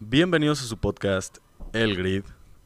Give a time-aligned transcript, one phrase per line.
[0.00, 1.38] Bienvenidos a su podcast
[1.72, 2.24] El Grid.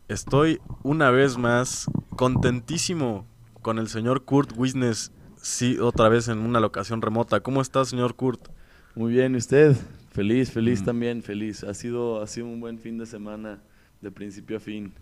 [0.08, 3.26] Estoy una vez más contentísimo
[3.62, 7.40] con el señor Kurt Wisnes, sí, otra vez en una locación remota.
[7.40, 8.48] ¿Cómo está, señor Kurt?
[8.94, 9.76] Muy bien, ¿y usted?
[10.12, 10.84] Feliz, feliz Mm.
[10.84, 11.64] también, feliz.
[11.64, 13.60] Ha sido, ha sido un buen fin de semana,
[14.00, 14.94] de principio a fin.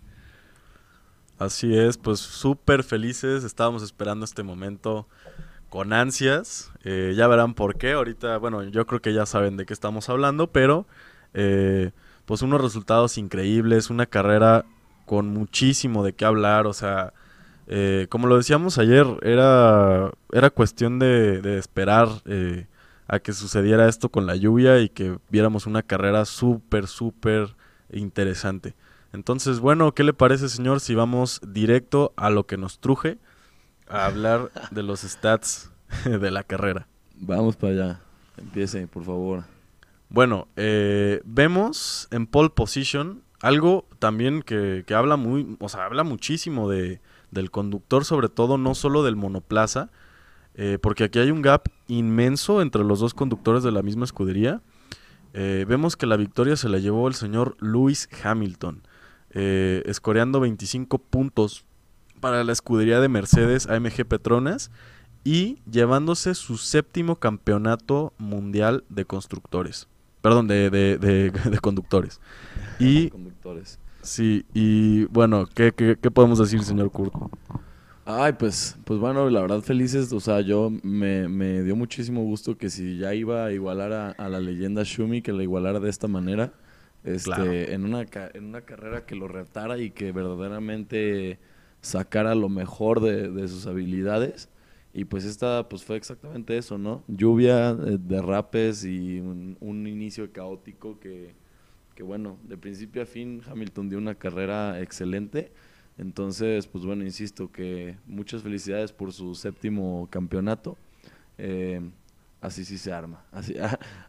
[1.39, 3.45] Así es, pues súper felices.
[3.45, 5.07] Estábamos esperando este momento
[5.69, 6.71] con ansias.
[6.85, 7.93] Eh, ya verán por qué.
[7.93, 10.87] Ahorita, bueno, yo creo que ya saben de qué estamos hablando, pero
[11.35, 11.91] eh,
[12.25, 14.65] pues unos resultados increíbles, una carrera
[15.07, 16.67] con muchísimo de qué hablar.
[16.67, 17.13] O sea,
[17.67, 22.67] eh, como lo decíamos ayer, era, era cuestión de, de esperar eh,
[23.09, 27.55] a que sucediera esto con la lluvia y que viéramos una carrera súper, súper
[27.91, 28.75] interesante.
[29.13, 33.19] Entonces, bueno, ¿qué le parece, señor, si vamos directo a lo que nos truje?
[33.89, 35.71] A hablar de los stats
[36.05, 36.87] de la carrera.
[37.17, 38.01] Vamos para allá.
[38.37, 39.45] Empiece, por favor.
[40.13, 46.05] Bueno, eh, vemos en pole position algo también que, que habla muy, o sea, habla
[46.05, 49.91] muchísimo de, del conductor, sobre todo, no solo del monoplaza,
[50.55, 54.61] eh, porque aquí hay un gap inmenso entre los dos conductores de la misma escudería.
[55.33, 58.83] Eh, vemos que la victoria se la llevó el señor Lewis Hamilton,
[59.31, 61.65] eh, escoreando 25 puntos
[62.21, 64.71] para la escudería de Mercedes AMG Petronas
[65.25, 69.89] y llevándose su séptimo campeonato mundial de constructores.
[70.23, 72.21] Perdón, de, de- de- de conductores.
[72.79, 73.81] Y Conductores.
[74.03, 77.15] sí, y bueno, ¿qué, qué, qué podemos decir, señor Kurt?
[78.05, 82.59] Ay, pues, pues bueno, la verdad felices, o sea, yo me, me dio muchísimo gusto
[82.59, 85.89] que si ya iba a igualar a, a la leyenda Shumi, que la igualara de
[85.89, 86.53] esta manera,
[87.05, 87.53] este, Claro.
[87.73, 91.39] en, una, en una carrera que lo retara y que verdaderamente
[91.81, 94.49] sacara lo mejor de, de sus habilidades.
[94.95, 97.03] Y pues esta pues fue exactamente eso, ¿no?
[97.09, 101.35] Lluvia, eh, derrapes y un, un inicio caótico que,
[101.95, 105.53] que bueno, de principio a fin Hamilton dio una carrera excelente.
[105.99, 110.79] Entonces, pues bueno, insisto que muchas felicidades por su séptimo campeonato.
[111.39, 111.81] Eh,
[112.41, 113.25] así sí se arma.
[113.33, 113.55] Así,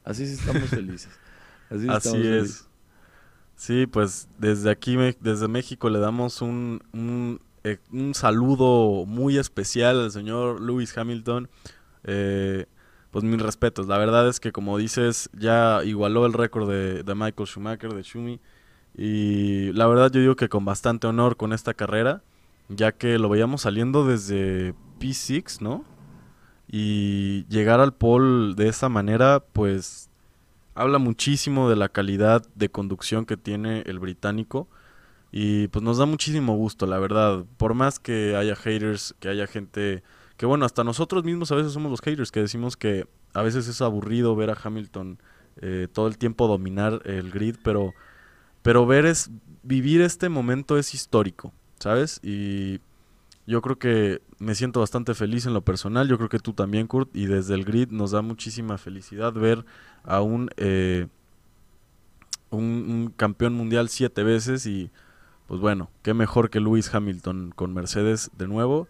[0.04, 1.22] así sí estamos felices.
[1.70, 2.30] Así, sí Así estamos es.
[2.32, 2.70] felices.
[3.56, 10.02] Sí, pues desde aquí, desde México, le damos un, un, eh, un saludo muy especial
[10.02, 11.50] al señor Lewis Hamilton.
[12.04, 12.66] Eh,
[13.12, 13.88] pues mis respetos.
[13.88, 18.02] La verdad es que, como dices, ya igualó el récord de, de Michael Schumacher, de
[18.02, 18.40] Schumi.
[18.96, 22.24] Y la verdad, yo digo que con bastante honor con esta carrera,
[22.70, 25.86] ya que lo veíamos saliendo desde P6, ¿no?
[26.68, 30.10] Y llegar al pole de esa manera, pues
[30.74, 34.68] habla muchísimo de la calidad de conducción que tiene el británico
[35.36, 37.44] y pues nos da muchísimo gusto, la verdad.
[37.58, 40.04] Por más que haya haters, que haya gente
[40.38, 43.68] que bueno, hasta nosotros mismos a veces somos los haters que decimos que a veces
[43.68, 45.18] es aburrido ver a Hamilton
[45.60, 47.96] eh, todo el tiempo dominar el grid, pero
[48.62, 49.32] pero ver es
[49.64, 52.20] vivir este momento es histórico, ¿sabes?
[52.22, 52.80] Y
[53.48, 56.86] yo creo que me siento bastante feliz en lo personal, yo creo que tú también,
[56.86, 59.66] Kurt, y desde el grid nos da muchísima felicidad ver
[60.04, 61.08] a un, eh,
[62.52, 64.92] un, un campeón mundial siete veces y
[65.48, 68.88] pues bueno, qué mejor que Lewis Hamilton con Mercedes de nuevo.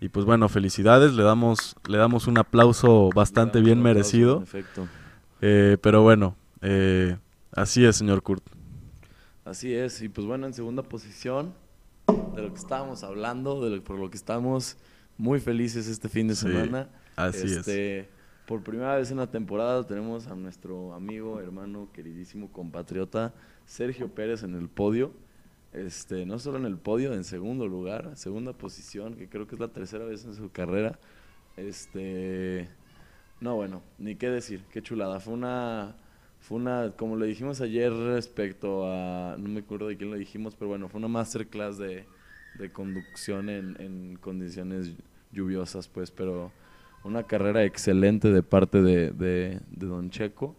[0.00, 4.36] Y pues bueno, felicidades, le damos, le damos un aplauso bastante bien aplauso, merecido.
[4.38, 4.88] En efecto.
[5.40, 7.16] Eh, pero bueno, eh,
[7.52, 8.44] así es, señor Kurt.
[9.44, 11.54] Así es, y pues bueno, en segunda posición,
[12.34, 14.76] de lo que estábamos hablando, de lo, por lo que estamos
[15.16, 16.88] muy felices este fin de Sí, semana.
[17.16, 17.52] Así es.
[17.58, 18.08] este,
[18.46, 23.32] Por primera vez en la temporada tenemos a nuestro amigo, hermano, queridísimo compatriota
[23.66, 25.12] Sergio Pérez en el podio.
[25.74, 29.60] Este, no solo en el podio, en segundo lugar, segunda posición, que creo que es
[29.60, 31.00] la tercera vez en su carrera.
[31.56, 32.68] Este,
[33.40, 35.18] no, bueno, ni qué decir, qué chulada.
[35.18, 35.96] Fue una,
[36.38, 40.54] fue una, como le dijimos ayer respecto a, no me acuerdo de quién lo dijimos,
[40.54, 42.06] pero bueno, fue una masterclass de,
[42.56, 44.92] de conducción en, condiciones
[45.32, 46.52] lluviosas, pues, pero
[47.02, 50.54] una carrera excelente de parte de, de Don Checo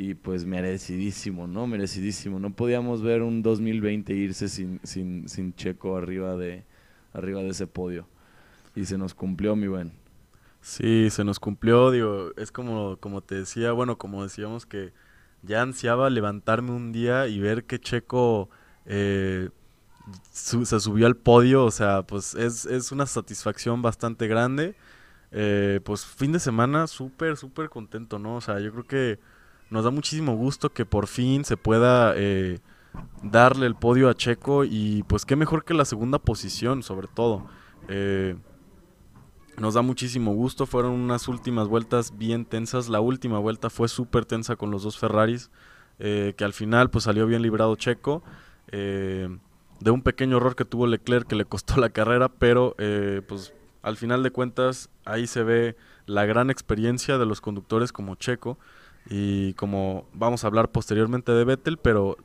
[0.00, 1.66] y pues merecidísimo, ¿no?
[1.66, 2.38] Merecidísimo.
[2.38, 6.64] No podíamos ver un 2020 irse sin, sin, sin Checo arriba de,
[7.12, 8.06] arriba de ese podio.
[8.76, 9.92] Y se nos cumplió, mi buen.
[10.60, 14.92] Sí, se nos cumplió, digo, es como, como te decía, bueno, como decíamos que
[15.42, 18.50] ya ansiaba levantarme un día y ver que Checo
[18.86, 19.50] eh,
[20.30, 24.76] se subió al podio, o sea, pues es, es una satisfacción bastante grande.
[25.32, 28.36] Eh, pues fin de semana súper, súper contento, ¿no?
[28.36, 29.37] O sea, yo creo que
[29.70, 32.60] nos da muchísimo gusto que por fin se pueda eh,
[33.22, 37.46] darle el podio a Checo y pues qué mejor que la segunda posición, sobre todo.
[37.88, 38.36] Eh,
[39.58, 42.88] nos da muchísimo gusto, fueron unas últimas vueltas bien tensas.
[42.88, 45.50] La última vuelta fue súper tensa con los dos Ferraris.
[46.00, 48.22] eh, que al final pues salió bien librado Checo,
[48.70, 52.76] de un pequeño error que tuvo Leclerc que le costó la carrera, pero
[53.26, 55.76] pues al final de cuentas ahí se ve
[56.06, 58.58] la gran experiencia de los conductores como Checo
[59.10, 62.16] y como vamos a hablar posteriormente de Vettel, pero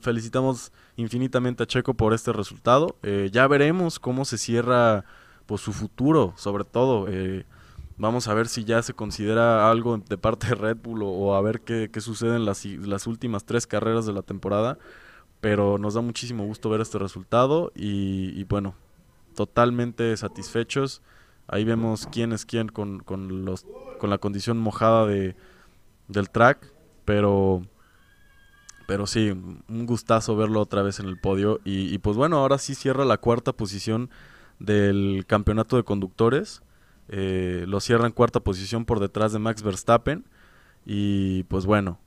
[0.00, 2.96] felicitamos infinitamente a Checo por este resultado.
[3.30, 5.04] ya veremos cómo se cierra
[5.46, 7.06] pues su futuro, sobre todo.
[8.00, 11.42] Vamos a ver si ya se considera algo de parte de Red Bull o, a
[11.42, 14.78] ver qué, sucede en las, últimas tres carreras de la temporada.
[15.42, 18.74] Pero nos da muchísimo gusto ver este resultado y, bueno,
[19.36, 21.02] totalmente satisfechos.
[21.46, 23.04] Ahí vemos quién es quién con
[24.00, 25.36] la condición mojada de,
[26.10, 26.72] del track,
[27.04, 27.62] pero,
[28.86, 31.60] pero sí, un gustazo verlo otra vez en el podio.
[31.64, 34.10] Y, pues bueno, ahora sí cierra la cuarta posición
[34.58, 36.62] del campeonato de conductores
[37.12, 40.24] eh, lo cierra en cuarta posición por detrás de Max Verstappen.
[40.86, 41.98] Y pues bueno,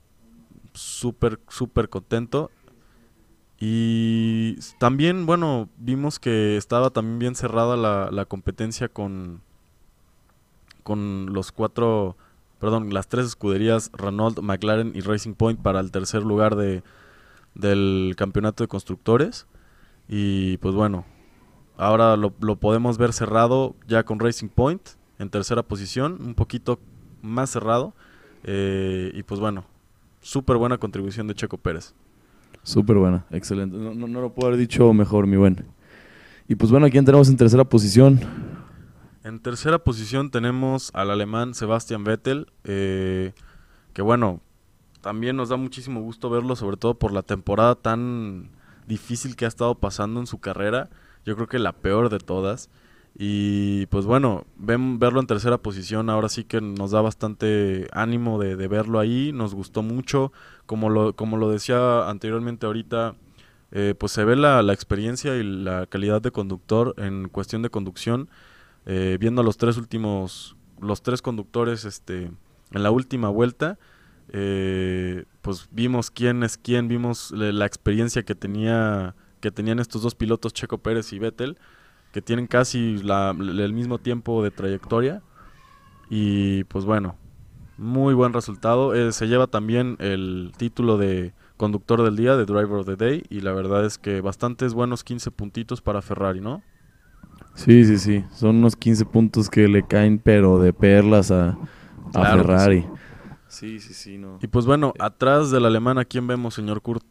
[0.72, 2.50] súper, súper contento.
[3.60, 9.42] Y también, bueno, vimos que estaba también bien cerrada la, competencia con,
[10.82, 12.16] con los cuatro,
[12.64, 16.82] perdón, las tres escuderías Renault, McLaren y Racing Point para el tercer lugar de,
[17.54, 19.46] del campeonato de constructores.
[20.08, 21.04] Y pues bueno,
[21.76, 24.80] Ahora lo, podemos ver cerrado ya con Racing Point
[25.18, 26.78] en tercera posición, un poquito
[27.20, 27.94] más cerrado.
[28.44, 29.64] Eh, y pues bueno,
[30.20, 31.94] súper buena contribución de Checo Pérez.
[32.62, 33.76] Súper buena, excelente.
[33.76, 35.64] No, no, lo puedo haber dicho mejor, mi buen.
[36.46, 38.20] Y pues bueno, quién tenemos en tercera posición?
[39.24, 43.32] En tercera posición tenemos al alemán Sebastian Vettel, eh,
[43.94, 44.42] que bueno,
[45.00, 48.50] también nos da muchísimo gusto verlo, sobre todo por la temporada tan
[48.86, 50.90] difícil que ha estado pasando en su carrera.
[51.24, 52.68] Yo creo que la peor de todas.
[53.16, 58.56] Y pues bueno, verlo en tercera posición ahora sí que nos da bastante ánimo de,
[58.68, 60.32] verlo ahí, nos gustó mucho,
[60.66, 63.14] como lo, como lo decía anteriormente ahorita,
[63.72, 68.28] eh, pues se ve la, experiencia y la calidad de conductor en cuestión de conducción,
[68.86, 72.30] eh, viendo a los tres últimos, los tres conductores este,
[72.70, 73.78] en la última vuelta,
[74.28, 79.14] eh, pues vimos quién es quién, vimos la experiencia que tenía
[79.44, 81.58] que tenían estos dos pilotos, Checo Pérez y Vettel,
[82.12, 85.22] que tienen casi el mismo tiempo de trayectoria.
[86.08, 87.16] Y pues bueno,
[87.76, 88.94] muy buen resultado.
[88.94, 93.24] Eh, se lleva también el título de conductor del día, de Driver of the Day,
[93.28, 96.62] y la verdad es que bastantes buenos 15 puntitos para Ferrari, ¿no?
[97.54, 98.24] Sí, sí, sí.
[98.32, 101.56] Son unos 15 puntos que le caen, pero de perlas a,
[102.12, 102.84] Ferrari.
[103.48, 103.78] Sí.
[103.78, 104.38] sí, sí, no.
[104.42, 107.04] Y pues bueno, atrás del alemán, ¿a quién vemos, señor Kurt?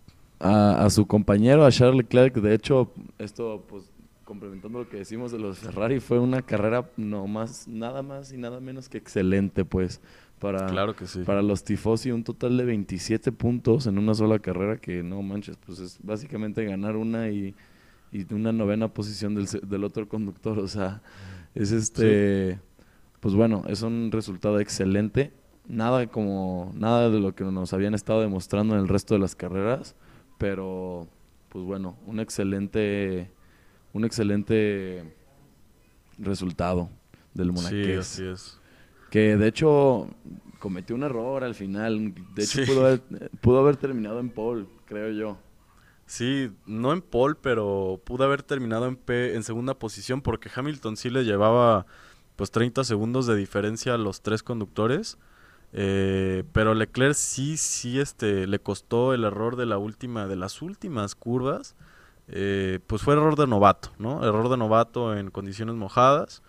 [0.43, 2.35] a, su compañero, a Charles Leclerc.
[2.35, 3.89] De hecho, esto, pues,
[4.23, 8.37] complementando lo que decimos de los Ferrari, fue una carrera no más, nada más y
[8.37, 10.01] nada menos que excelente, pues.
[10.39, 11.21] Para, claro que sí.
[11.23, 15.57] para los tifosi, un total de 27 puntos en una sola carrera, que no manches,
[15.65, 17.55] pues es básicamente ganar una y,
[18.13, 20.59] y una novena posición del, del, otro conductor.
[20.59, 21.01] O sea,
[21.53, 22.59] es este.
[23.19, 25.33] Pues bueno, es un resultado excelente.
[25.67, 26.71] Nada como.
[26.75, 29.95] Nada de lo que nos habían estado demostrando en el resto de las carreras
[30.43, 31.07] pero
[31.47, 33.31] pues bueno, un excelente,
[33.93, 35.15] un excelente
[36.17, 36.89] resultado
[37.33, 38.05] del Monaqués.
[38.05, 38.59] Sí, así es.
[39.09, 40.09] Que de hecho
[40.59, 42.13] cometió un error al final.
[42.35, 43.01] De hecho pudo, haber,
[43.39, 45.37] pudo haber terminado en pole, creo yo.
[46.05, 50.97] Sí, no en pole, pero pudo haber terminado en, P, en segunda posición porque Hamilton
[50.97, 51.85] sí le llevaba
[52.35, 55.17] pues 30 segundos de diferencia a los tres conductores.
[55.75, 60.61] Eh, pero Leclerc sí, sí, este, le costó el error de la última, de las
[60.61, 61.75] últimas curvas.
[62.27, 64.25] Eh, pues fue error de novato, ¿no?
[64.25, 66.41] Error de novato en condiciones mojadas.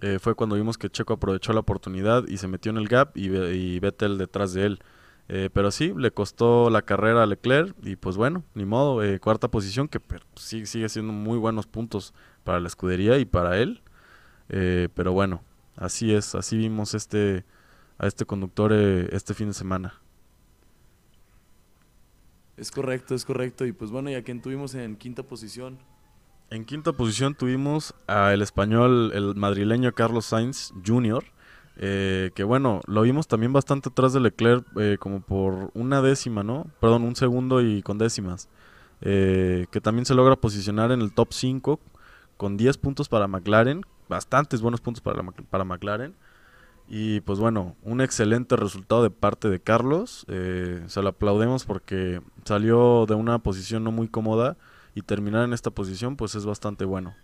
[0.00, 3.16] Eh, fue cuando vimos que Checo aprovechó la oportunidad y se metió en el gap
[3.16, 4.80] y, y Vettel detrás de él.
[5.26, 9.88] Pero sí, le costó la carrera a Leclerc y pues bueno, ni modo, cuarta posición
[9.88, 10.00] que
[10.36, 12.14] sí, sigue siendo muy buenos puntos
[12.44, 13.82] para la escudería y para él.
[14.48, 15.42] pero bueno,
[15.76, 17.44] así es, así vimos este,
[17.98, 20.00] a este conductor eh, este fin de semana.
[22.56, 23.66] Es correcto, es correcto.
[23.66, 25.78] Y pues bueno, ¿y a quién tuvimos en quinta posición?
[26.50, 31.24] En quinta posición tuvimos al español, el madrileño Carlos Sainz Jr.,
[31.76, 36.42] eh, que bueno, lo vimos también bastante atrás de Leclerc, eh, como por una décima,
[36.42, 36.66] ¿no?
[36.80, 38.48] Perdón, un segundo y con décimas.
[39.00, 41.80] que también se logra posicionar en el top 5
[42.36, 46.14] con 10 puntos para McLaren, bastantes buenos puntos para, para McLaren.
[46.88, 50.24] Y pues bueno, un excelente resultado de parte de Carlos.
[50.28, 54.56] Eh, se lo aplaudemos porque salió de una posición no muy cómoda
[54.94, 57.14] y terminar en esta posición pues es bastante bueno.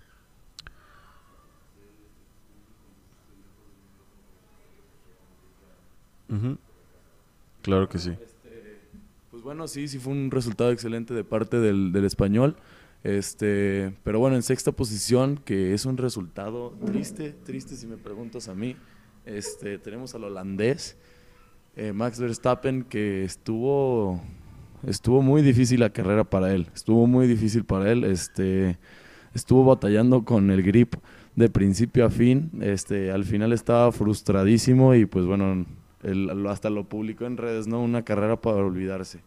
[7.62, 8.10] Claro que sí.
[8.10, 8.78] Este,
[9.30, 12.56] Pues bueno, sí, sí fue un resultado excelente de parte del, del español.
[13.04, 18.48] Este, pero bueno, en sexta posición, que es un resultado triste, triste si me preguntas
[18.48, 18.76] a mí.
[19.26, 20.96] Este, tenemos al holandés,
[21.76, 24.20] eh, Max Verstappen, que estuvo,
[24.86, 26.68] estuvo muy difícil la carrera para él.
[26.74, 28.04] Estuvo muy difícil para él.
[28.04, 28.78] Este,
[29.34, 30.94] estuvo batallando con el grip
[31.34, 32.50] de principio a fin.
[32.60, 35.66] Este, al final estaba frustradísimo y pues bueno,
[36.02, 37.82] él, hasta lo publicó en redes, ¿no?
[37.82, 39.20] Una carrera para olvidarse.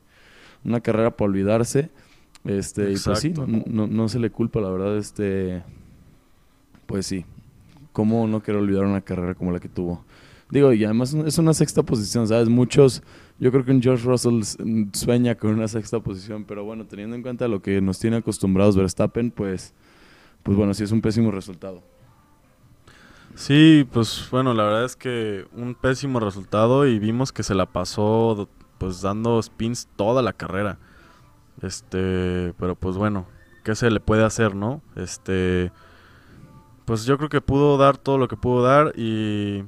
[0.64, 1.90] Una carrera para olvidarse.
[2.44, 3.34] Este, y pues sí,
[3.66, 5.64] no, no, se le culpa, la verdad, este,
[6.86, 7.26] pues sí.
[7.92, 10.04] ¿Cómo no quiero olvidar una carrera como la que tuvo?
[10.52, 12.50] Digo, y además es una sexta posición, ¿sabes?
[12.50, 13.02] Muchos,
[13.40, 14.44] yo creo que un George Russell
[14.94, 18.76] sueña con una sexta posición, pero bueno, teniendo en cuenta lo que nos tiene acostumbrados
[18.76, 19.74] Verstappen, pues,
[20.44, 21.82] pues bueno, sí es un pésimo resultado.
[23.36, 27.66] Sí, pues bueno, la verdad es que un pésimo resultado y vimos que se la
[27.66, 30.78] pasó pues dando spins toda la carrera.
[31.62, 33.28] Este, pero pues bueno,
[33.64, 34.82] ¿qué se le puede hacer, no?
[34.96, 35.72] Este,
[36.86, 39.66] pues yo creo que pudo dar todo lo que pudo dar y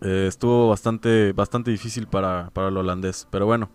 [0.00, 3.28] eh, estuvo bastante, bastante difícil para, para el holandés.
[3.30, 3.70] Pero bueno,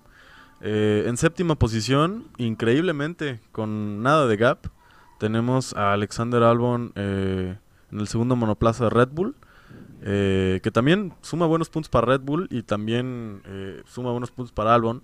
[0.62, 4.68] eh, en séptima posición, increíblemente, con nada de gap,
[5.18, 7.58] tenemos a Alexander Albon eh,
[7.94, 9.36] en el segundo monoplaza de Red Bull.
[10.02, 13.42] que también suma buenos puntos para Red Bull y también
[13.86, 15.02] suma buenos puntos para Albon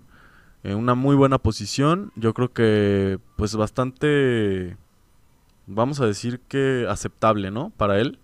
[0.62, 2.12] en una muy buena posición.
[2.16, 4.76] Yo creo que pues bastante,
[5.66, 7.70] vamos a decir que aceptable, ¿no?
[7.76, 8.18] Para él.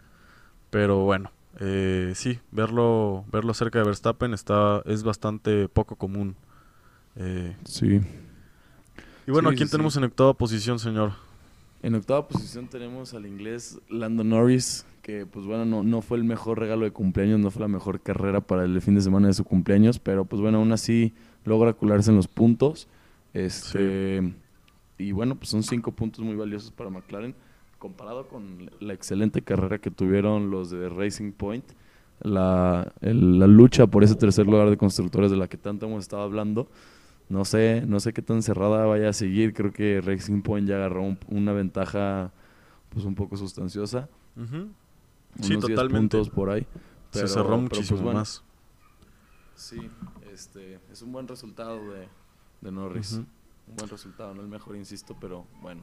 [0.71, 1.31] Pero bueno,
[1.61, 6.37] eh, sí, verlo, verlo cerca de Verstappen está, es bastante poco común.
[7.17, 8.01] Eh, sí.
[9.27, 11.13] Y bueno, quién tenemos en octava posición, señor?
[11.83, 16.25] En octava posición tenemos al inglés Lando Norris, que pues bueno, no, no fue el
[16.25, 19.35] mejor regalo de cumpleaños, no fue la mejor carrera para el fin de semana de
[19.35, 21.13] su cumpleaños, pero pues bueno, aún así
[21.45, 22.89] logra colarse en los puntos.
[23.35, 24.35] Este,
[24.99, 27.35] Y bueno, pues son cinco puntos muy valiosos para McLaren.
[27.79, 31.65] Comparado con la excelente carrera que tuvieron los de Racing Point,
[32.23, 36.23] la, la lucha por ese tercer lugar de constructores de la que tanto hemos estado
[36.23, 36.69] hablando,
[37.29, 39.53] no sé, no sé qué tan cerrada vaya a seguir.
[39.53, 42.33] Creo que Racing Point ya agarró una ventaja
[42.91, 44.09] pues un poco sustanciosa.
[45.41, 46.17] Sí, totalmente.
[46.17, 46.67] puntos por ahí.
[47.11, 48.43] Se cerró pues, muchísimo más.
[49.55, 49.81] Sí,
[50.33, 52.09] este, es un buen resultado de,
[52.61, 53.13] de Norris.
[53.13, 55.83] Un buen resultado, no el mejor, insisto, pero bueno.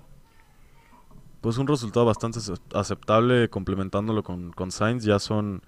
[1.41, 2.39] Pues un resultado bastante
[2.73, 5.03] aceptable complementándolo con, con Sainz.
[5.03, 5.62] Ya son,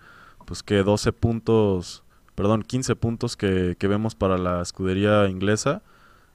[0.46, 2.05] pues que 12 puntos,
[2.36, 5.82] perdón, 15 puntos que, que vemos para la escudería inglesa.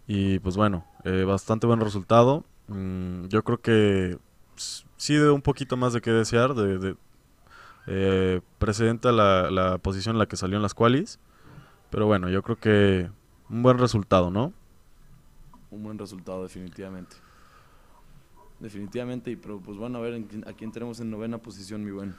[0.07, 2.45] Y pues bueno, eh, bastante buen resultado.
[2.69, 4.19] Mm, yo creo que
[4.97, 6.55] sí de un poquito más de qué desear.
[6.55, 6.97] De, de
[7.87, 11.19] eh, precedente la, la, posición en la que salió en las qualis.
[11.91, 13.11] Pero bueno, yo creo que
[13.49, 14.53] un buen resultado, ¿no?
[15.71, 17.17] Un buen resultado, definitivamente.
[18.59, 22.15] Definitivamente, y pero pues bueno, a ver a quién tenemos en novena posición, mi buen.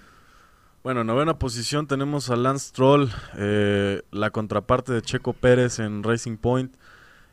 [0.83, 3.07] Bueno, en novena posición tenemos a Lance Troll,
[3.37, 6.75] eh, la contraparte de Checo Pérez en Racing Point.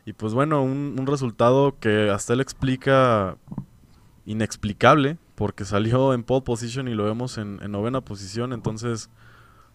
[0.05, 3.37] Y pues bueno, un, resultado que hasta él explica
[4.27, 8.53] inexplicable, porque salió en pole position y lo vemos en, en novena posición.
[8.53, 9.09] Entonces,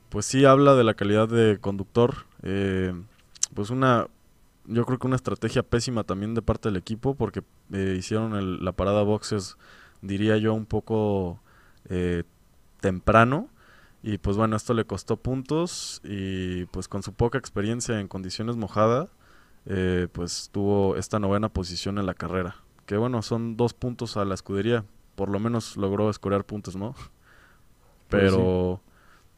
[0.08, 2.26] pues sí habla de la calidad de conductor.
[2.44, 2.94] Eh,
[3.54, 4.06] pues una,
[4.66, 8.70] yo creo que una estrategia pésima también de parte del equipo porque eh, hicieron la
[8.70, 9.56] parada boxes,
[10.00, 11.40] diría yo, un poco
[11.88, 12.22] eh,
[12.80, 13.48] temprano.
[14.04, 18.56] Y pues bueno, esto le costó puntos y pues con su poca experiencia en condiciones
[18.56, 19.08] mojadas,
[20.12, 22.56] pues tuvo esta novena posición en la carrera.
[22.86, 24.84] Que bueno, son dos puntos a la escudería.
[25.14, 26.92] Por lo menos logró escorar puntos, ¿no?
[28.08, 28.80] Pues Pero...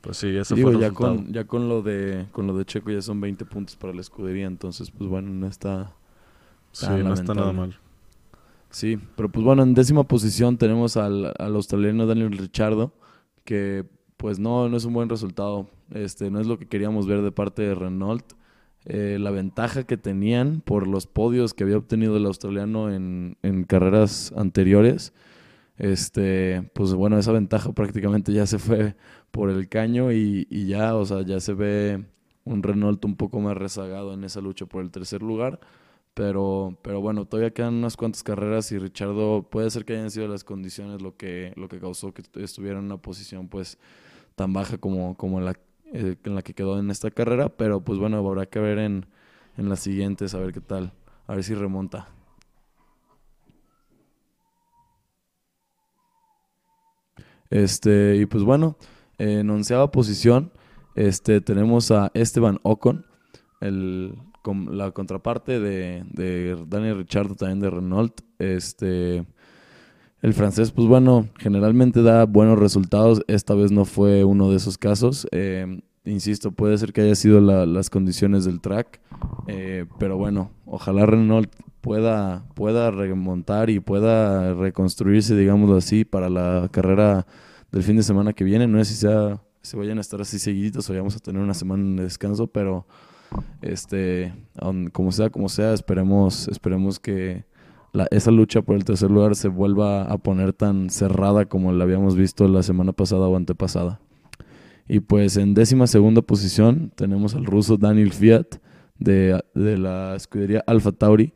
[0.01, 3.03] Pues sí, eso fue ya con, ya con lo de con lo de Checo ya
[3.03, 5.97] son 20 puntos para la escudería, entonces pues bueno, no está
[6.77, 7.79] Sí, no está nada mal.
[8.69, 12.93] Sí, pero pues bueno, en décima posición tenemos al, australiano Daniel Richardo,
[13.45, 15.69] que pues no, no es un buen resultado.
[15.93, 18.33] Este, no es lo que queríamos ver de parte de Renault.
[18.85, 23.65] Eh, la ventaja que tenían por los podios que había obtenido el australiano en, en
[23.65, 25.13] carreras anteriores,
[25.79, 28.95] este, pues bueno, esa ventaja prácticamente ya se fue
[29.31, 32.05] por el caño y, ya, o sea, ya se ve
[32.45, 35.61] un Renault un poco más rezagado en esa lucha por el tercer lugar.
[36.15, 40.29] Pero, pero bueno, todavía quedan unas cuantas carreras y Richardo puede ser que hayan sido
[40.29, 43.79] las condiciones lo que, lo que causó que estuviera en una posición pues
[44.37, 45.59] tan baja como, como la,
[45.93, 47.49] eh, en la que quedó en esta carrera.
[47.49, 49.07] Pero pues bueno, habrá que ver en,
[49.57, 50.93] en las siguientes, a ver qué tal,
[51.27, 52.09] a ver si remonta.
[57.51, 58.77] Este, y pues bueno,
[59.19, 60.53] en onceava posición
[60.95, 63.07] este, tenemos a Esteban Ocon,
[63.61, 64.17] el
[64.71, 69.27] la contraparte de, de Daniel Ricciardo también de Renault, este,
[70.23, 73.23] el francés, pues bueno, generalmente da buenos resultados.
[73.29, 75.27] Esta vez no fue uno de esos casos.
[75.31, 79.01] Eh, insisto, puede ser que haya sido las condiciones del track,
[79.47, 86.69] eh, pero bueno, ojalá Renault pueda, pueda remontar y pueda reconstruirse, digámoslo así, para la
[86.73, 87.27] carrera
[87.71, 88.67] del fin de semana que viene.
[88.67, 91.55] No sé si sea, si vayan a estar así seguiditos o vayamos a tener una
[91.55, 92.87] semana de descanso, pero
[93.61, 94.33] este,
[94.93, 97.45] como sea, como sea, esperemos, esperemos que
[98.11, 102.17] esa lucha por el tercer lugar se vuelva a poner tan cerrada como la habíamos
[102.17, 104.01] visto la semana pasada o antepasada.
[104.89, 108.47] Y pues en décima segunda posición tenemos al ruso Daniel Fiat
[108.99, 111.35] de, la escudería Alfa Tauri,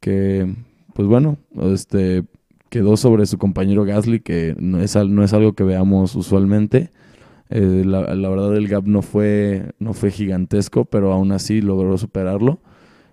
[0.00, 0.54] que
[0.94, 1.38] pues bueno,
[1.72, 2.24] este,
[2.68, 6.90] quedó sobre su compañero Gasly, que no es, no es algo que veamos usualmente.
[7.48, 12.60] Eh, la, verdad el gap no fue, no fue gigantesco, pero aún así logró superarlo.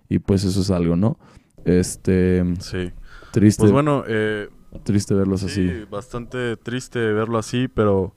[0.08, 1.18] Y pues eso es algo, ¿no?
[1.64, 2.44] Este.
[2.60, 2.92] Sí.
[3.32, 3.60] Triste.
[3.60, 4.48] Pues bueno, eh,
[4.82, 5.84] triste verlos sí, así.
[5.90, 8.14] Bastante triste verlo así, pero.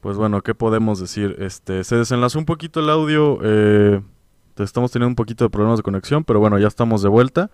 [0.00, 1.36] Pues bueno, ¿qué podemos decir?
[1.38, 3.38] Este, se desenlazó un poquito el audio.
[3.42, 4.00] Eh,
[4.58, 7.50] estamos teniendo un poquito de problemas de conexión, pero bueno, ya estamos de vuelta.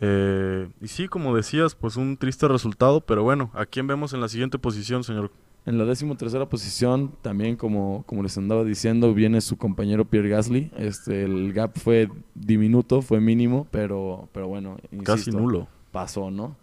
[0.00, 4.20] Eh, y sí, como decías, pues un triste resultado, pero bueno, ¿a quién vemos en
[4.22, 5.30] la siguiente posición, señor
[5.66, 10.28] en la décimo tercera posición, también como, como les andaba diciendo, viene su compañero Pierre
[10.28, 10.70] Gasly.
[10.76, 15.66] Este, el gap fue diminuto, fue mínimo, pero, pero bueno, casi nulo.
[15.90, 16.56] Pasó, ¿no?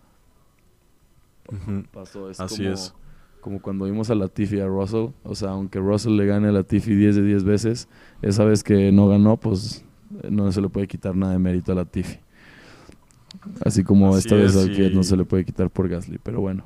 [1.91, 2.29] Pasó.
[2.29, 2.93] Es Así como, es.
[3.41, 5.10] Como cuando vimos a Latifi y a Russell.
[5.24, 7.89] O sea, aunque Russell le gane a Latifi 10 de 10 veces,
[8.22, 9.83] esa vez que no ganó, pues
[10.29, 12.19] no se le puede quitar nada de mérito a Latifi.
[13.65, 16.63] Así como esta vez que no se le puede quitar por Gasly, pero bueno.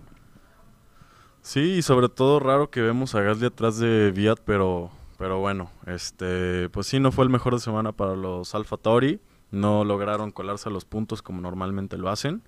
[1.48, 5.72] Sí, y sobre todo raro que vemos a Gasly atrás de Viat, pero, pero bueno,
[5.86, 9.22] este, pues sí, no fue el mejor de semana para los Alfa Tauri.
[9.50, 12.42] No lograron colarse a los puntos como normalmente lo hacen.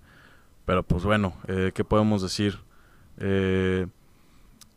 [0.65, 2.59] Pero pues bueno, eh, ¿qué podemos decir?
[3.19, 3.87] Eh,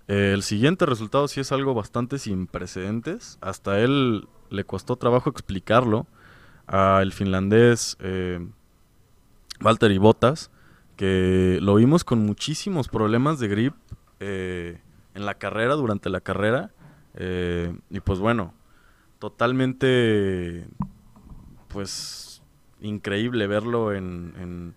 [0.06, 3.38] el siguiente resultado sí es algo bastante sin precedentes.
[3.40, 6.06] Hasta él le costó trabajo explicarlo
[6.68, 8.38] al finlandés eh,
[9.58, 10.52] Valtteri Bottas,
[10.94, 13.74] que lo vimos con muchísimos problemas de grip
[14.22, 14.78] eh,
[15.14, 16.70] en la carrera, durante la carrera.
[17.14, 18.54] Eh, y pues bueno,
[19.18, 20.66] totalmente,
[21.68, 22.42] pues,
[22.80, 24.74] increíble verlo en, en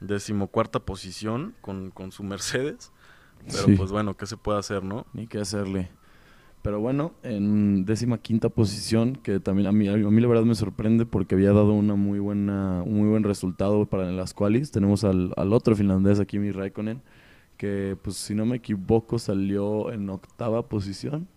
[0.00, 2.92] decimocuarta posición con, con su Mercedes.
[3.50, 5.04] Pero pues bueno, ¿qué se puede hacer, no?
[5.12, 5.90] Ni qué hacerle.
[6.62, 10.54] Pero bueno, en décima quinta posición, que también a mí, a mí la verdad me
[10.54, 14.70] sorprende porque había dado una muy buena, un muy buen resultado para las qualis.
[14.70, 17.02] Tenemos al, al otro finlandés, aquí mi Raikkonen,
[17.62, 21.28] que pues si no me equivoco salió en octava posición.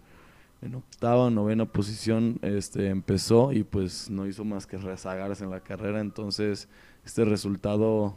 [0.63, 5.51] En octava o novena posición este, empezó y pues no hizo más que rezagarse en
[5.51, 5.99] la carrera.
[5.99, 6.67] Entonces
[7.05, 8.15] este resultado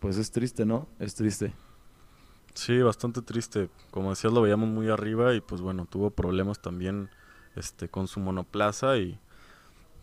[0.00, 0.86] pues es triste, ¿no?
[0.98, 1.54] Es triste.
[2.52, 3.70] Sí, bastante triste.
[3.90, 7.08] Como decías, lo veíamos muy arriba y pues bueno, tuvo problemas también
[7.56, 9.18] este, con su monoplaza y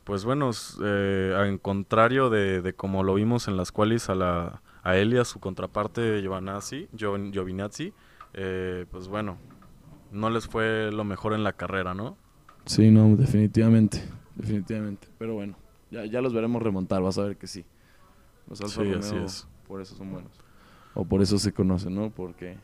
[0.05, 0.49] pues bueno,
[0.83, 5.13] eh, en contrario de, de como lo vimos en las cuales a la a él
[5.13, 7.91] y a su contraparte Giovanazzi, Giovinazzi,
[8.33, 9.37] eh, pues bueno,
[10.13, 12.15] no les fue lo mejor en la carrera, ¿no?
[12.65, 14.01] Sí, no, definitivamente,
[14.35, 15.09] definitivamente.
[15.17, 15.57] Pero bueno,
[15.91, 17.65] ya, ya los veremos remontar, vas a ver que sí.
[18.49, 19.45] Los Alfa sí, así es.
[19.67, 20.31] por eso son buenos.
[20.93, 22.09] O por eso se conocen, ¿no?
[22.09, 22.57] Porque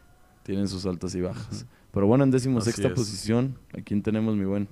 [0.43, 1.65] tienen sus altas y bajas.
[1.91, 4.69] Pero bueno, en decimosexta posición, ¿a quién tenemos, mi buen?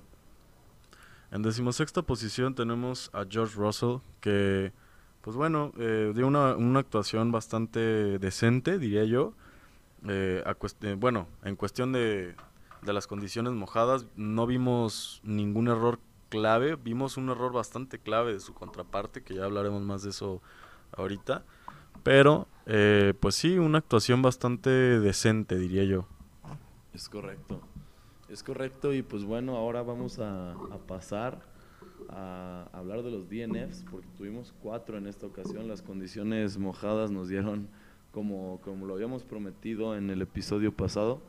[1.31, 4.71] En decimosexta posición tenemos a George Russell, que
[5.21, 7.79] pues bueno, eh, dio una, una, actuación bastante
[8.19, 9.33] decente, diría yo.
[10.07, 12.35] Eh, eh, bueno, en cuestión de,
[12.81, 16.75] de, las condiciones mojadas, no vimos ningún error clave.
[16.75, 20.41] Vimos un error bastante clave de su contraparte, que ya hablaremos más de eso
[20.93, 21.43] ahorita.
[22.01, 26.07] Pero, eh, pues sí, una actuación bastante decente, diría yo.
[26.93, 27.61] Es correcto.
[28.27, 31.50] Es correcto y pues bueno, ahora vamos a, a pasar
[32.11, 35.67] a hablar de los DNFs, porque tuvimos cuatro en esta ocasión.
[35.67, 37.67] Las condiciones mojadas nos dieron,
[38.11, 41.21] como, como lo habíamos prometido en el episodio pasado,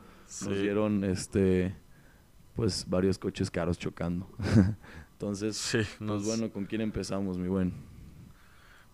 [0.45, 1.75] nos dieron este
[2.55, 4.27] pues varios coches caros chocando.
[5.13, 7.73] Entonces, sí, pues bueno, ¿con quién empezamos, mi buen?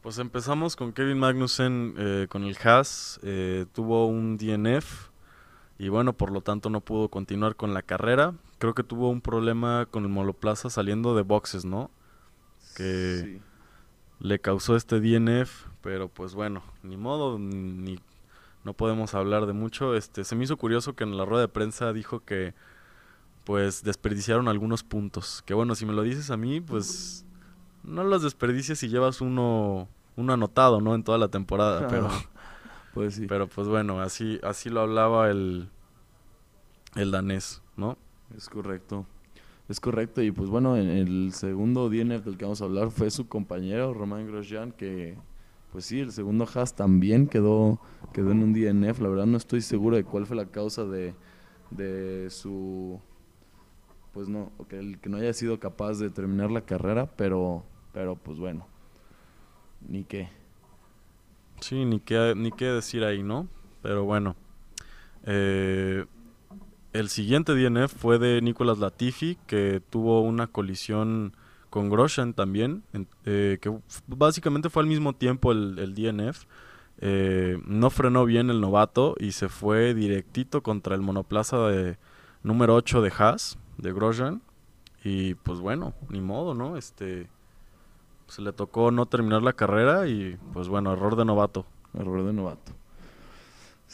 [0.02, 3.20] Pues empezamos con Kevin Magnussen eh, con el Haas.
[3.24, 5.10] Eh, tuvo un DNF
[5.78, 9.22] y bueno, por lo tanto no pudo continuar con la carrera creo que tuvo un
[9.22, 11.90] problema con el monoplaza saliendo de boxes, ¿no?
[12.76, 13.42] Que
[14.20, 18.00] le causó este DNF, pero pues bueno, ni modo, ni
[18.64, 19.96] no podemos hablar de mucho.
[19.96, 22.54] Este, se me hizo curioso que en la rueda de prensa dijo que
[23.46, 25.42] pues desperdiciaron algunos puntos.
[25.46, 27.26] Que bueno, si me lo dices a mí, pues
[27.84, 30.96] no los desperdicies si llevas uno, uno anotado, ¿no?
[30.96, 32.10] En toda la temporada, pero...
[32.92, 33.28] Pues sí.
[33.28, 35.70] Pero pues bueno, así, así lo hablaba el,
[36.96, 38.00] el danés, ¿no?
[38.36, 39.06] Es correcto.
[39.68, 40.22] Es correcto.
[40.22, 43.94] Y pues bueno, en el segundo DNF del que vamos a hablar fue su compañero
[43.94, 45.16] Román Grosjean, que
[45.72, 47.80] pues sí, el segundo Haas también quedó,
[48.14, 49.00] quedó en un DNF.
[49.00, 51.14] La verdad no estoy seguro de cuál fue la causa de,
[51.70, 53.00] de su
[54.14, 57.64] pues no, que el que no haya sido capaz de terminar la carrera, pero
[57.94, 58.68] pero pues bueno.
[59.88, 60.30] Ni qué.
[61.62, 63.48] Sí, ni qué, ni qué decir ahí, ¿no?
[63.82, 64.36] Pero bueno.
[65.26, 66.06] Eh,
[66.94, 71.36] el siguiente DNF fue de Nicolas Latifi, que tuvo una colisión
[71.70, 72.84] con Grosjean también,
[73.26, 73.72] eh, que
[74.08, 76.46] básicamente fue al mismo tiempo el, DNF.
[77.02, 81.98] Eh, no frenó bien el novato y se fue directito contra el monoplaza de
[82.44, 84.42] número 8 de Haas, de Grosjean.
[85.04, 86.76] Y pues bueno, ni modo, ¿no?
[86.76, 87.30] Este
[88.28, 91.66] se le tocó no terminar la carrera y pues bueno, error de novato.
[91.94, 92.79] Error de novato.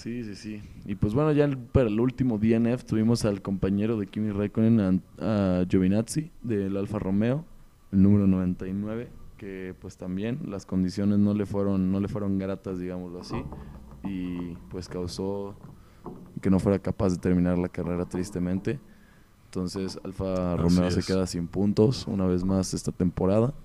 [0.06, 0.62] Sí, sí, sí.
[0.86, 5.66] Y pues bueno, ya para el último DNF tuvimos al compañero de Kimi Raikkonen, a,
[5.68, 7.44] Giovinazzi, del Alfa Romeo,
[7.92, 12.78] el número 99, que pues también las condiciones no le fueron, no le fueron gratas,
[12.78, 13.44] digámoslo así,
[14.04, 15.56] y pues causó
[16.40, 18.80] que no fuera capaz de terminar la carrera tristemente.
[19.46, 23.56] Entonces Alfa Romeo se queda sin puntos una vez más esta temporada.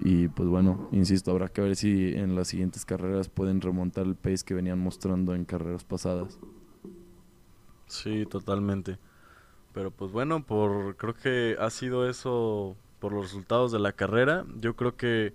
[0.00, 4.14] Y pues bueno, insisto, habrá que ver si en las siguientes carreras pueden remontar el
[4.14, 6.38] pace que venían mostrando en carreras pasadas.
[7.86, 8.98] Sí, totalmente.
[9.72, 14.44] Pero pues bueno, por creo que ha sido eso por los resultados de la carrera.
[14.60, 15.34] Yo creo que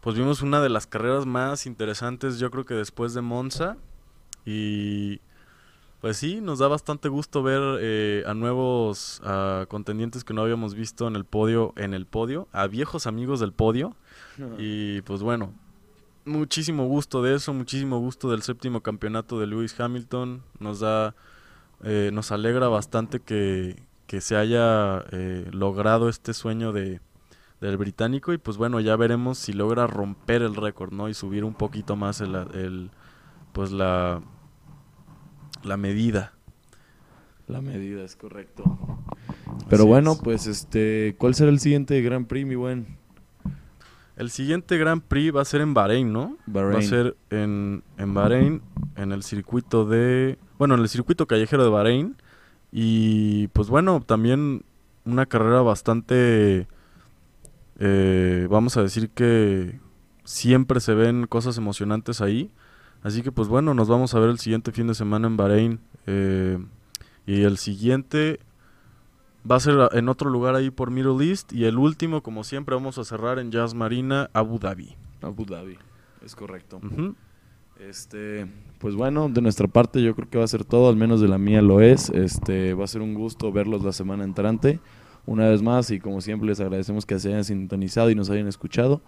[0.00, 3.76] pues vimos una de las carreras más interesantes, yo creo que después de Monza
[4.44, 5.20] y
[6.00, 9.20] pues sí, nos da bastante gusto ver eh, a nuevos
[9.68, 13.52] contendientes que no habíamos visto en el podio, en el podio, a viejos amigos del
[13.52, 13.96] podio.
[14.58, 15.54] Y pues bueno,
[16.26, 20.42] muchísimo gusto de eso, muchísimo gusto del séptimo campeonato de Lewis Hamilton.
[20.58, 21.14] Nos da,
[21.82, 23.82] eh, nos alegra bastante que,
[24.20, 27.00] se haya eh, logrado este sueño de,
[27.60, 31.08] del británico y pues bueno, ya veremos si logra romper el récord, ¿no?
[31.08, 32.90] Y subir un poquito más el, el
[33.52, 34.20] pues la
[35.62, 36.32] la medida.
[37.46, 38.78] La medida es correcto.
[39.68, 42.98] Pero bueno, pues este, ¿cuál será el siguiente Grand Prix, mi buen?
[44.16, 46.36] El siguiente Grand Prix va a ser en Bahrein, ¿no?
[46.54, 48.62] Va a ser en, en Bahrein,
[48.96, 50.38] en el circuito de...
[50.58, 52.16] Bueno, en el circuito callejero de Bahrein.
[52.72, 54.64] Y pues bueno, también
[55.04, 56.66] una carrera bastante...
[57.78, 59.78] Eh, vamos a decir que
[60.24, 62.50] siempre se ven cosas emocionantes ahí.
[63.02, 65.80] Así que pues bueno, nos vamos a ver el siguiente fin de semana en Bahrein.
[66.06, 66.58] Eh,
[67.26, 68.40] y el siguiente
[69.48, 71.52] va a ser en otro lugar ahí por Middle East.
[71.52, 74.96] Y el último, como siempre, vamos a cerrar en Jazz Marina, Abu Dhabi.
[75.22, 75.78] Abu Dhabi,
[76.24, 76.80] es correcto.
[77.78, 78.46] Este,
[78.78, 81.28] pues bueno, de nuestra parte yo creo que va a ser todo, al menos de
[81.28, 82.10] la mía lo es.
[82.10, 84.80] Este, va a ser un gusto verlos la semana entrante.
[85.26, 88.46] Una vez más, y como siempre les agradecemos que se hayan sintonizado y nos hayan
[88.46, 89.02] escuchado.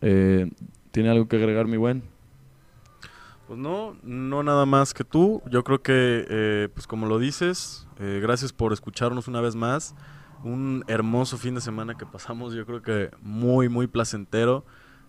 [0.00, 0.50] Eh,
[0.90, 2.02] ¿Tiene algo que agregar, mi buen?
[3.46, 5.42] Pues no, no nada más que tú.
[5.50, 9.94] Yo creo que, eh, pues como lo dices, eh, gracias por escucharnos una vez más.
[10.42, 14.64] Un hermoso fin de semana que pasamos, yo creo que muy, muy placentero.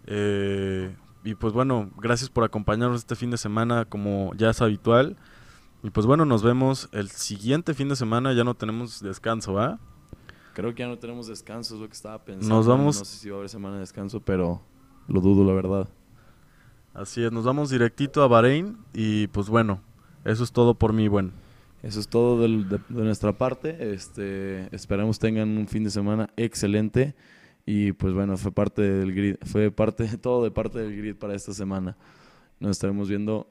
[0.06, 5.18] Eh, y pues bueno, gracias por acompañarnos este fin de semana como ya es habitual.
[5.82, 8.34] Y pues bueno, nos vemos el siguiente fin de semana.
[8.34, 9.80] Ya no tenemos descanso, ¿va?
[10.54, 12.56] Creo que ya no tenemos descanso, es lo que estaba pensando.
[12.56, 13.00] Nos vamos.
[13.00, 14.62] No sé si va a haber semana de descanso, pero
[15.08, 15.90] lo dudo, la verdad.
[16.96, 19.82] Así es, nos vamos directito a Bahrein y pues bueno,
[20.24, 21.32] eso es todo por mí, bueno.
[21.84, 23.94] Eso es todo de, nuestra parte.
[23.94, 27.14] Este, esperamos tengan un fin de semana excelente
[27.66, 31.36] y pues bueno, fue parte del grid, fue parte todo de parte del grid para
[31.36, 31.98] esta semana.
[32.62, 33.50] Nos estaremos viendo